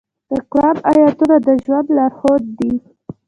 د 0.29 0.31
قرآن 0.51 0.77
آیاتونه 0.91 1.35
د 1.45 1.47
ژوند 1.63 1.87
لارښود 1.97 2.43
دي. 2.57 2.73